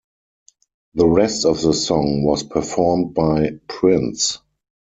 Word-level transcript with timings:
The 0.95 1.05
rest 1.07 1.45
of 1.45 1.61
the 1.61 1.73
song 1.73 2.23
was 2.23 2.41
performed 2.41 3.13
by 3.13 3.59
Prince. 3.67 4.39